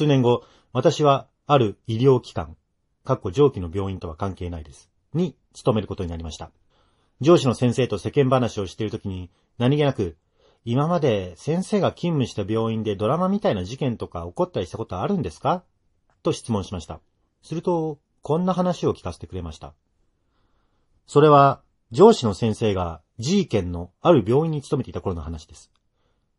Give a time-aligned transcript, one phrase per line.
[0.00, 2.56] 数年後、私はある医療機関、
[3.04, 4.88] かっこ上記の病院とは関係ないです。
[5.12, 6.50] に勤めることになりました。
[7.20, 9.28] 上司の先生と世間話をしているときに、
[9.58, 10.16] 何気なく、
[10.64, 15.64] 今まで先生が勤務した病院でドラマみたいな事件とか起こったりしたことあるんですか？
[16.22, 17.00] と質問しました。
[17.42, 19.74] すると、こんな話を聞かせてくれました。
[21.06, 21.60] それは、
[21.90, 25.70] 上司の先生が G 県のある病院に勤めていた頃の話です。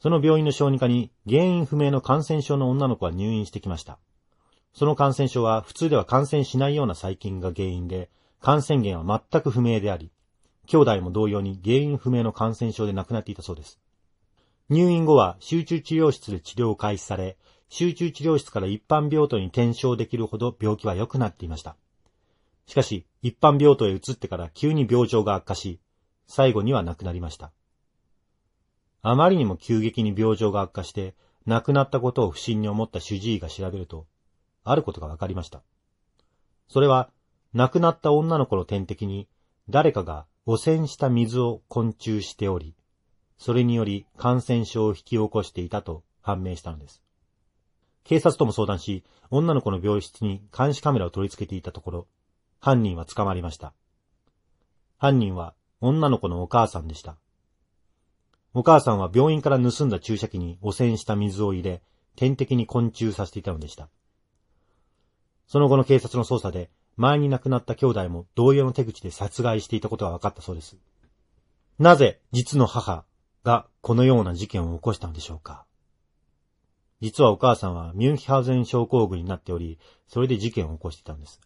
[0.00, 3.98] その病院の小児科に原因不明の感染症の女の子が入院してきました。
[4.72, 10.12] その感染症は普通では感染しないような細菌が原因で、感染源は全く不明であり、
[10.66, 13.80] 兄弟も同様に原因不明の感染症で亡くなっていたそうです。
[14.68, 17.36] 入院後は集中治療室で治療を開始され、
[17.68, 21.76] 集中治療室から一般病棟に転生できるほど病気は良くなっていました。
[22.66, 25.80] しかし、一般病棟へ移ってから急に病状が悪化し、
[26.26, 27.50] 最後には亡くなりました。
[29.02, 31.14] あまりにも急激に病状が悪化して、
[31.46, 34.06] 亡くなったことを不審に思った主治医が調べると、
[34.64, 35.62] あることが分かりました。
[36.68, 37.10] それは、
[37.54, 39.28] 亡くなった女の子の点滴に、
[39.70, 42.74] 誰かが汚染した水を昆虫しており、
[43.38, 47.02] それにより感染症を引き起こしていたと判明したのです。
[48.04, 52.06] 警察とも相談し、女の子の病室に監視カメラを取り付けていたところ、
[52.60, 53.74] 犯人は捕まりました。
[54.96, 57.16] 犯人は女の子のお母さんでした。
[58.58, 61.80] お母さんは病院から盗んだ注射器に汚染した水を入れ、
[62.16, 63.88] 点滴に昆虫させていたのでした。
[65.46, 70.76] その後の警察の捜査で、前に亡くなった兄弟も同様の手口で殺害していたことが分かったそうです。
[71.78, 73.04] なぜ実の母
[73.44, 75.64] がこのような事件を起こしたのでしょうか
[77.00, 79.78] 実はお母さんはミュンヒハウゼン症候群になっており、
[80.08, 81.38] それで事件を起こしていたんです。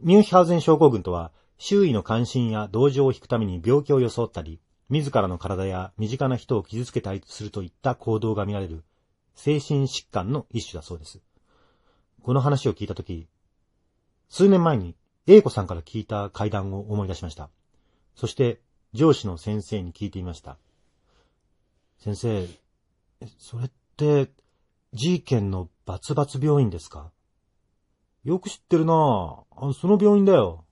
[0.00, 8.84] ミュンヒハウゼン症候群とは、周囲の関心や同情を引くために病気を装ったり、自らの体や身近な人を傷つけたりするといった行動が見られる
[9.34, 11.20] 精神疾患の一種だそうです。
[12.22, 13.26] この話を聞いたとき、
[14.28, 14.94] 数年前に
[15.26, 17.50] A 子さんから聞いた会談を思い出しました。
[18.14, 18.60] そして
[18.92, 20.56] 上司の先生に聞いてみました。
[21.98, 22.46] 先生、
[23.38, 24.30] それって
[24.92, 27.10] G 県のバツバツ病院ですか？
[28.22, 29.72] よく知ってるなぁ。
[29.72, 30.63] その病院だよ。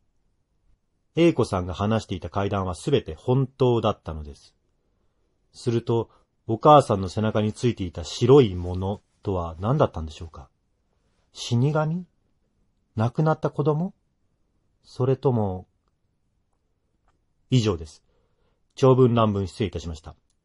[1.15, 4.55] A 子さんが話していた階段はすべて本当だったのです。
[5.53, 6.11] すると、
[6.47, 10.49] お母さんの背中についていた白いものとは何だったんでしょうか
[11.33, 12.07] 死神？
[12.97, 13.95] 亡くなった子供？
[14.85, 15.67] それとも、
[17.51, 18.03] 以上です。
[18.75, 20.17] 長文乱文失礼いたしました。